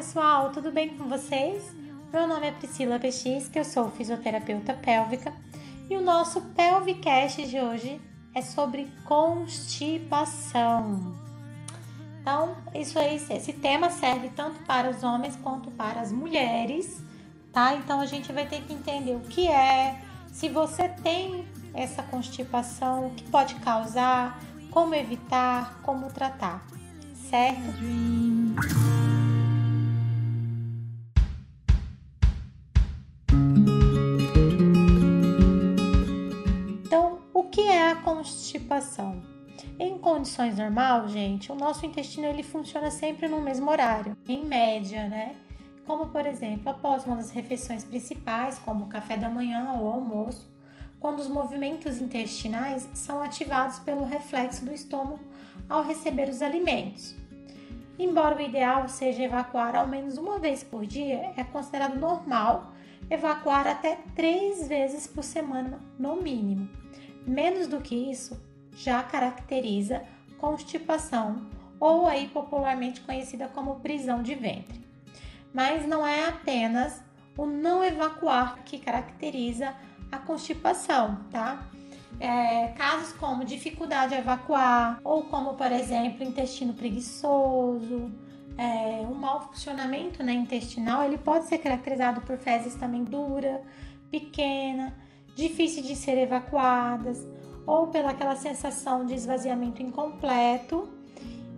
[0.00, 1.62] pessoal, tudo bem com vocês?
[2.10, 5.30] Meu nome é Priscila Pechisca, eu sou fisioterapeuta pélvica
[5.90, 8.00] e o nosso Pelvicast de hoje
[8.34, 11.14] é sobre constipação.
[12.18, 17.02] Então, isso aí, esse tema serve tanto para os homens quanto para as mulheres,
[17.52, 17.74] tá?
[17.74, 20.00] Então a gente vai ter que entender o que é,
[20.32, 24.40] se você tem essa constipação, o que pode causar,
[24.70, 26.66] como evitar, como tratar,
[27.28, 27.68] certo?
[27.82, 29.09] Então,
[38.30, 39.20] constipação?
[39.78, 45.08] Em condições normais, gente, o nosso intestino ele funciona sempre no mesmo horário, em média,
[45.08, 45.34] né?
[45.84, 50.48] Como por exemplo, após uma das refeições principais, como o café da manhã ou almoço,
[51.00, 55.20] quando os movimentos intestinais são ativados pelo reflexo do estômago
[55.68, 57.16] ao receber os alimentos.
[57.98, 62.72] Embora o ideal seja evacuar ao menos uma vez por dia, é considerado normal
[63.10, 66.68] evacuar até três vezes por semana, no mínimo.
[67.26, 68.40] Menos do que isso
[68.74, 70.02] já caracteriza
[70.38, 71.46] constipação
[71.78, 74.80] ou aí popularmente conhecida como prisão de ventre.
[75.52, 77.02] Mas não é apenas
[77.36, 79.74] o não evacuar que caracteriza
[80.12, 81.66] a constipação, tá?
[82.18, 88.12] É, casos como dificuldade a evacuar, ou como, por exemplo, intestino preguiçoso,
[88.58, 93.62] é, um mau funcionamento né, intestinal, ele pode ser caracterizado por fezes também dura,
[94.10, 94.94] pequena,
[95.40, 97.26] difícil de ser evacuadas,
[97.66, 100.88] ou pela aquela sensação de esvaziamento incompleto.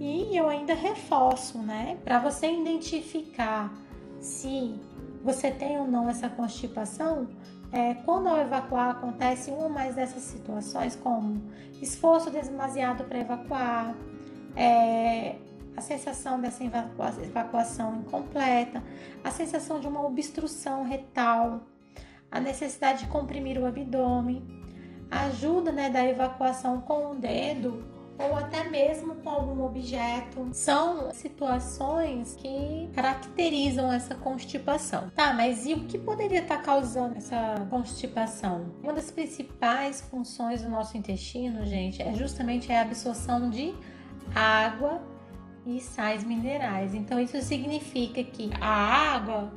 [0.00, 1.96] E eu ainda reforço, né?
[2.04, 3.72] Para você identificar
[4.20, 4.74] se
[5.22, 7.28] você tem ou não essa constipação,
[7.70, 11.40] é, quando ao evacuar acontece uma ou mais dessas situações, como
[11.80, 13.94] esforço demasiado para evacuar,
[14.56, 15.36] é,
[15.76, 18.82] a sensação dessa evacuação incompleta,
[19.24, 21.62] a sensação de uma obstrução retal,
[22.32, 24.42] a necessidade de comprimir o abdômen,
[25.10, 27.84] a ajuda né, da evacuação com o dedo
[28.18, 30.48] ou até mesmo com algum objeto.
[30.52, 35.10] São situações que caracterizam essa constipação.
[35.14, 38.72] Tá, mas e o que poderia estar tá causando essa constipação?
[38.82, 43.74] Uma das principais funções do nosso intestino, gente, é justamente a absorção de
[44.34, 45.02] água
[45.66, 46.94] e sais minerais.
[46.94, 49.52] Então isso significa que a água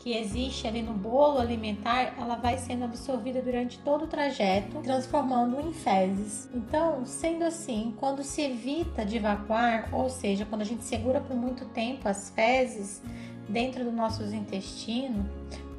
[0.00, 5.60] que existe ali no bolo alimentar, ela vai sendo absorvida durante todo o trajeto, transformando
[5.60, 6.48] em fezes.
[6.54, 11.36] Então, sendo assim, quando se evita de evacuar, ou seja, quando a gente segura por
[11.36, 13.02] muito tempo as fezes
[13.46, 15.28] dentro do nosso intestino,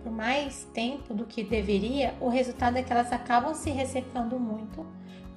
[0.03, 4.85] por mais tempo do que deveria, o resultado é que elas acabam se ressecando muito,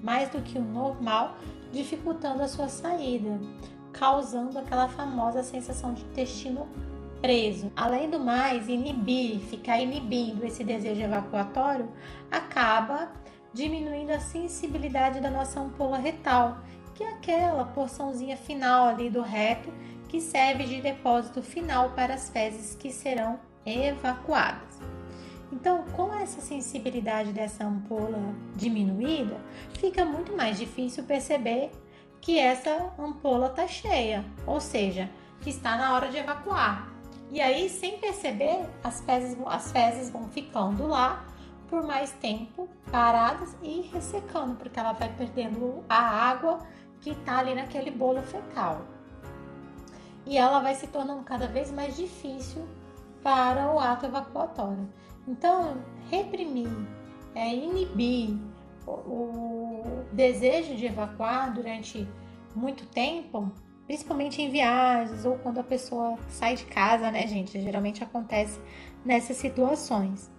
[0.03, 1.39] mais do que o normal,
[1.73, 3.41] dificultando a sua saída,
[3.95, 6.69] causando aquela famosa sensação de intestino
[7.25, 7.73] preso.
[7.75, 11.89] Além do mais, inibir, ficar inibindo esse desejo evacuatório
[12.31, 13.11] acaba
[13.51, 16.59] diminuindo a sensibilidade da nossa ampola retal,
[16.95, 19.73] que é aquela porçãozinha final ali do reto
[20.07, 24.79] que serve de depósito final para as fezes que serão evacuadas.
[25.51, 28.19] Então, com essa sensibilidade dessa ampola
[28.55, 29.41] diminuída,
[29.79, 31.71] fica muito mais difícil perceber
[32.21, 35.09] que essa ampola está cheia, ou seja,
[35.41, 36.94] que está na hora de evacuar.
[37.35, 41.27] E aí, sem perceber, as fezes, as fezes vão ficando lá
[41.69, 46.61] por mais tempo, paradas e ressecando, porque ela vai perdendo a água
[47.01, 48.83] que está ali naquele bolo fecal.
[50.25, 52.69] E ela vai se tornando cada vez mais difícil
[53.21, 54.89] para o ato evacuatório.
[55.27, 55.79] Então,
[56.09, 56.71] reprimir,
[57.35, 58.39] é, inibir
[58.87, 62.09] o, o desejo de evacuar durante
[62.55, 63.51] muito tempo
[63.87, 67.61] principalmente em viagens ou quando a pessoa sai de casa, né, gente?
[67.61, 68.59] Geralmente acontece
[69.05, 70.31] nessas situações.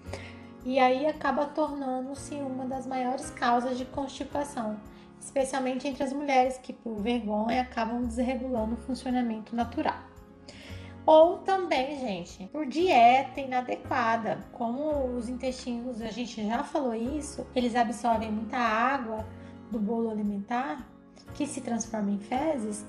[0.66, 4.80] E aí acaba tornando-se uma das maiores causas de constipação,
[5.20, 10.00] especialmente entre as mulheres que, por vergonha, acabam desregulando o funcionamento natural.
[11.06, 14.40] Ou também, gente, por dieta inadequada.
[14.52, 19.24] Como os intestinos, a gente já falou isso, eles absorvem muita água
[19.70, 20.90] do bolo alimentar,
[21.36, 22.84] que se transforma em fezes,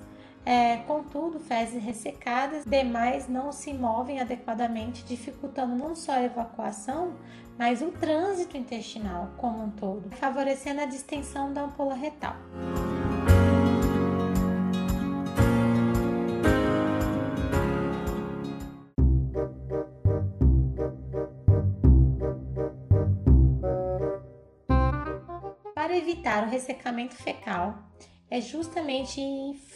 [0.46, 7.14] é, contudo, fezes ressecadas demais não se movem adequadamente, dificultando não só a evacuação,
[7.58, 12.36] mas o trânsito intestinal como um todo, favorecendo a distensão da ampola retal.
[25.74, 27.74] Para evitar o ressecamento fecal,
[28.30, 29.20] é justamente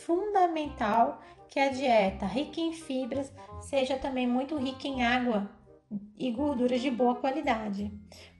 [0.05, 5.50] fundamental que a dieta rica em fibras seja também muito rica em água
[6.19, 7.93] e gorduras de boa qualidade.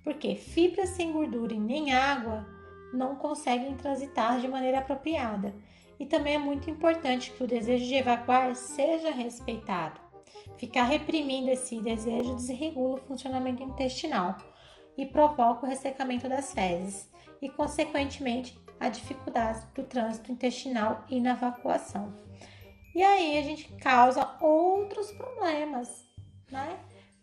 [0.05, 2.47] Porque fibras sem gordura e nem água
[2.93, 5.55] não conseguem transitar de maneira apropriada.
[5.99, 10.01] E também é muito importante que o desejo de evacuar seja respeitado.
[10.57, 14.37] Ficar reprimindo esse desejo desregula o funcionamento intestinal
[14.97, 17.11] e provoca o ressecamento das fezes
[17.41, 22.13] e, consequentemente, a dificuldade do trânsito intestinal e na evacuação.
[22.95, 26.05] E aí a gente causa outros problemas,
[26.51, 26.77] né?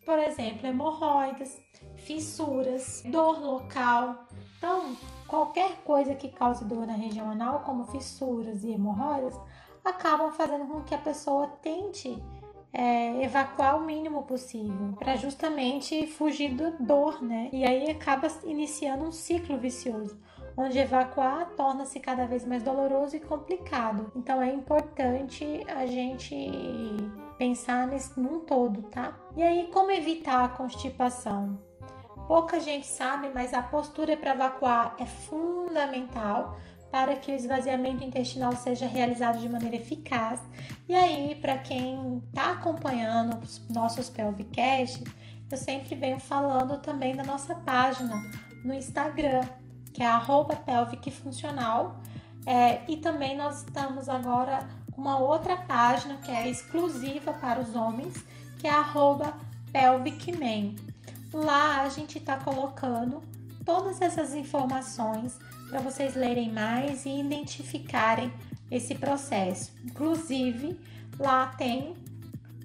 [0.05, 1.59] Por exemplo, hemorroidas,
[1.97, 4.25] fissuras, dor local.
[4.57, 4.95] Então,
[5.27, 9.37] qualquer coisa que cause dor na região anal, como fissuras e hemorroidas,
[9.83, 12.17] acabam fazendo com que a pessoa tente
[12.71, 17.49] é, evacuar o mínimo possível, para justamente fugir da dor, né?
[17.51, 20.17] E aí acaba iniciando um ciclo vicioso,
[20.57, 24.11] onde evacuar torna-se cada vez mais doloroso e complicado.
[24.15, 26.35] Então é importante a gente
[27.37, 29.15] pensar nesse num todo, tá?
[29.35, 31.59] E aí como evitar a constipação?
[32.27, 36.57] Pouca gente sabe, mas a postura para evacuar é fundamental
[36.91, 40.41] para que o esvaziamento intestinal seja realizado de maneira eficaz.
[40.89, 45.03] E aí, para quem está acompanhando os nossos Pelvicast,
[45.49, 48.15] eu sempre venho falando também da nossa página
[48.63, 49.45] no Instagram,
[49.97, 50.05] que é
[50.55, 51.99] pelvicfuncional.
[52.45, 54.59] É, e também nós estamos agora
[54.91, 58.23] com uma outra página que é exclusiva para os homens,
[58.59, 58.71] que é
[59.71, 60.75] pelvicman.
[61.33, 63.23] Lá a gente está colocando
[63.65, 65.35] todas essas informações
[65.67, 68.31] para vocês lerem mais e identificarem
[68.69, 69.71] esse processo.
[69.83, 70.79] Inclusive,
[71.17, 71.95] lá tem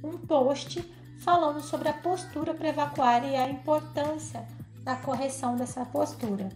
[0.05, 0.87] um post
[1.20, 4.46] falando sobre a postura para evacuar e a importância
[4.84, 6.50] da correção dessa postura.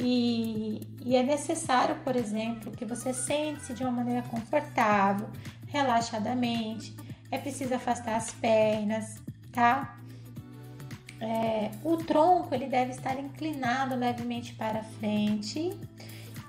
[0.00, 5.28] E, e é necessário, por exemplo, que você sente-se de uma maneira confortável,
[5.66, 6.96] relaxadamente.
[7.30, 9.20] É preciso afastar as pernas,
[9.52, 9.96] tá?
[11.20, 15.70] É, o tronco ele deve estar inclinado levemente para frente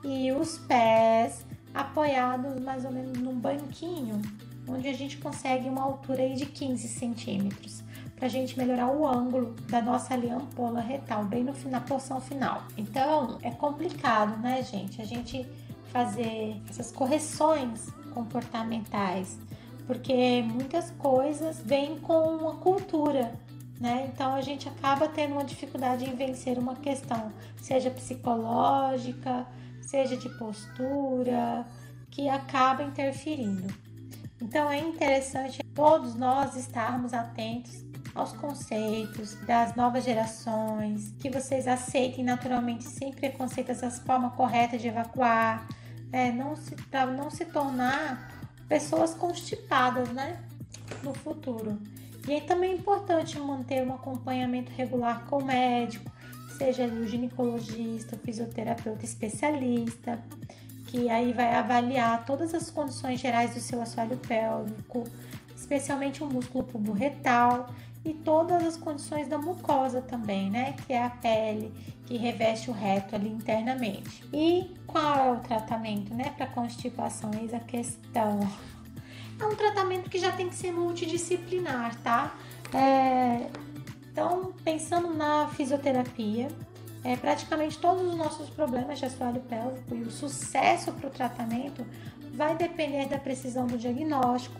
[0.01, 4.21] e os pés apoiados mais ou menos num banquinho,
[4.65, 7.83] onde a gente consegue uma altura aí de 15 centímetros,
[8.21, 12.21] para a gente melhorar o ângulo da nossa ali ampola retal, bem no, na porção
[12.21, 12.61] final.
[12.77, 15.01] Então é complicado, né, gente?
[15.01, 15.43] A gente
[15.91, 19.39] fazer essas correções comportamentais,
[19.87, 23.31] porque muitas coisas vêm com a cultura
[23.79, 24.07] né?
[24.13, 29.47] Então a gente acaba tendo uma dificuldade em vencer uma questão, seja psicológica,
[29.81, 31.65] seja de postura,
[32.11, 33.73] que acaba interferindo.
[34.39, 42.23] Então é interessante todos nós estarmos atentos aos conceitos das novas gerações, que vocês aceitem
[42.23, 45.67] naturalmente sem preconceitos a forma correta de evacuar,
[46.11, 46.75] é, não se,
[47.15, 48.31] não se tornar
[48.67, 50.39] pessoas constipadas, né,
[51.03, 51.79] no futuro.
[52.27, 56.11] E aí também é importante manter um acompanhamento regular com o médico,
[56.57, 60.19] seja o ginecologista, o fisioterapeuta especialista,
[60.87, 65.05] que aí vai avaliar todas as condições gerais do seu assoalho pélvico,
[65.61, 67.69] especialmente o músculo pubo-retal
[68.03, 70.73] e todas as condições da mucosa também, né?
[70.85, 71.71] Que é a pele
[72.05, 74.23] que reveste o reto ali internamente.
[74.33, 77.31] E qual é o tratamento, né, para constipação?
[77.39, 78.39] Eis a questão
[79.39, 82.35] é um tratamento que já tem que ser multidisciplinar, tá?
[82.73, 83.47] É,
[84.11, 86.49] então, pensando na fisioterapia,
[87.03, 91.85] é, praticamente todos os nossos problemas de assoalho pélvico e o sucesso para o tratamento
[92.33, 94.59] vai depender da precisão do diagnóstico.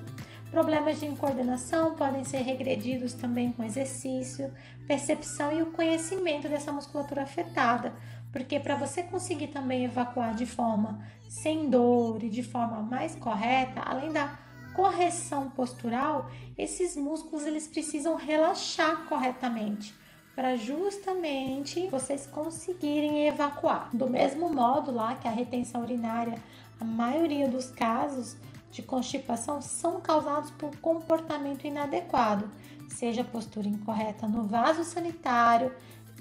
[0.51, 4.53] Problemas de incoordenação podem ser regredidos também com exercício,
[4.85, 7.93] percepção e o conhecimento dessa musculatura afetada,
[8.33, 13.79] porque para você conseguir também evacuar de forma sem dor e de forma mais correta,
[13.79, 14.37] além da
[14.75, 19.95] correção postural, esses músculos eles precisam relaxar corretamente
[20.35, 23.89] para justamente vocês conseguirem evacuar.
[23.93, 26.37] Do mesmo modo lá que a retenção urinária,
[26.77, 28.35] a maioria dos casos
[28.71, 32.49] de constipação são causados por comportamento inadequado,
[32.89, 35.73] seja postura incorreta no vaso sanitário,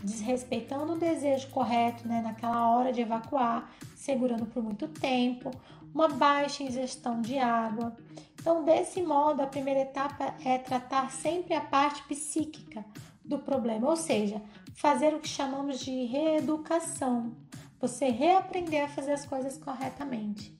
[0.02, 5.50] desrespeitando o desejo correto né, naquela hora de evacuar, segurando por muito tempo,
[5.94, 7.96] uma baixa ingestão de água.
[8.34, 12.84] Então, desse modo, a primeira etapa é tratar sempre a parte psíquica
[13.24, 14.40] do problema, ou seja,
[14.74, 17.32] fazer o que chamamos de reeducação,
[17.78, 20.58] você reaprender a fazer as coisas corretamente.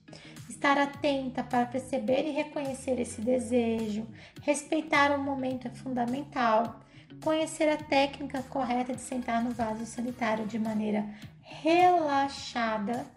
[0.61, 4.07] Estar atenta para perceber e reconhecer esse desejo,
[4.43, 6.81] respeitar o momento é fundamental.
[7.23, 11.03] Conhecer a técnica correta de sentar no vaso sanitário de maneira
[11.41, 13.07] relaxada,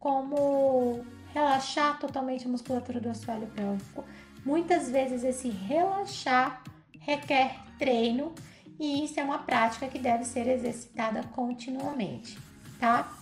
[0.00, 4.04] como relaxar totalmente a musculatura do assoalho pélvico.
[4.44, 6.60] Muitas vezes esse relaxar
[6.98, 8.34] requer treino
[8.80, 12.36] e isso é uma prática que deve ser exercitada continuamente,
[12.80, 13.16] tá?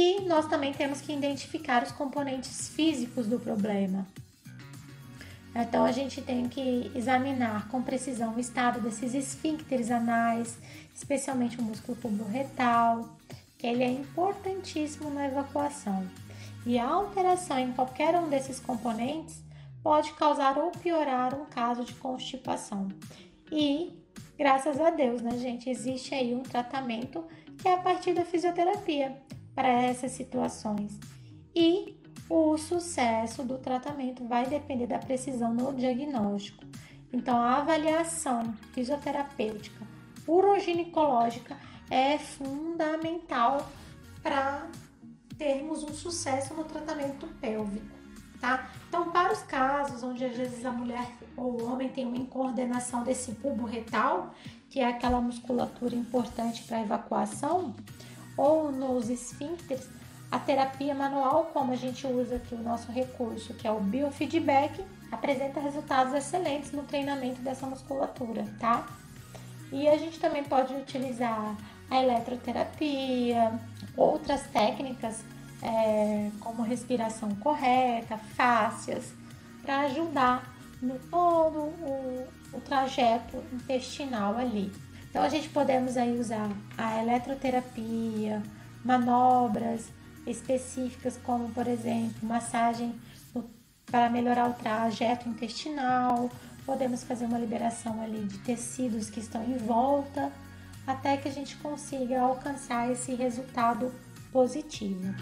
[0.00, 4.06] E nós também temos que identificar os componentes físicos do problema.
[5.52, 10.56] Então a gente tem que examinar com precisão o estado desses esfíncteres anais,
[10.94, 13.08] especialmente o músculo pubo-retal,
[13.58, 16.06] que ele é importantíssimo na evacuação.
[16.64, 19.42] E a alteração em qualquer um desses componentes
[19.82, 22.86] pode causar ou piorar um caso de constipação.
[23.50, 23.98] E
[24.38, 27.24] graças a Deus, né, gente, existe aí um tratamento
[27.60, 29.26] que é a partir da fisioterapia
[29.58, 30.96] para essas situações.
[31.52, 32.00] E
[32.30, 36.64] o sucesso do tratamento vai depender da precisão no diagnóstico.
[37.12, 39.84] Então, a avaliação fisioterapêutica
[40.28, 41.56] uroginecológica
[41.90, 43.68] é fundamental
[44.22, 44.68] para
[45.36, 47.98] termos um sucesso no tratamento pélvico,
[48.40, 48.70] tá?
[48.88, 53.02] Então, para os casos onde às vezes a mulher ou o homem tem uma incoordenação
[53.02, 54.32] desse bulbo retal,
[54.70, 57.74] que é aquela musculatura importante para evacuação,
[58.38, 59.86] ou nos esfíncteres,
[60.30, 64.84] a terapia manual, como a gente usa aqui o nosso recurso, que é o biofeedback,
[65.10, 68.86] apresenta resultados excelentes no treinamento dessa musculatura, tá?
[69.72, 71.56] E a gente também pode utilizar
[71.90, 73.58] a eletroterapia,
[73.96, 75.24] outras técnicas
[75.62, 79.12] é, como respiração correta, fáscias,
[79.62, 84.72] para ajudar no todo o, o trajeto intestinal ali.
[85.10, 88.42] Então a gente podemos aí usar a eletroterapia,
[88.84, 89.86] manobras
[90.26, 92.94] específicas como por exemplo massagem
[93.90, 96.30] para melhorar o trajeto intestinal,
[96.66, 100.30] podemos fazer uma liberação ali de tecidos que estão em volta
[100.86, 103.92] até que a gente consiga alcançar esse resultado
[104.32, 105.14] positivo.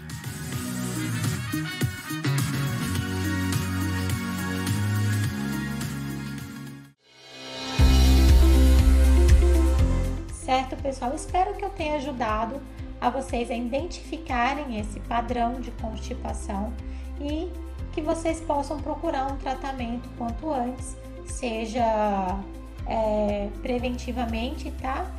[10.67, 11.15] Certo, pessoal?
[11.15, 12.59] Espero que eu tenha ajudado
[12.99, 16.73] a vocês a identificarem esse padrão de constipação
[17.21, 17.49] e
[17.93, 22.37] que vocês possam procurar um tratamento quanto antes, seja
[22.85, 25.09] é, preventivamente, tá?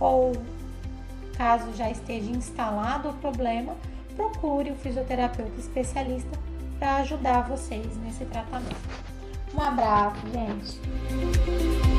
[0.00, 0.32] Ou
[1.36, 3.76] caso já esteja instalado o problema,
[4.16, 6.38] procure o fisioterapeuta especialista
[6.78, 8.76] para ajudar vocês nesse tratamento.
[9.54, 11.91] Um abraço, gente!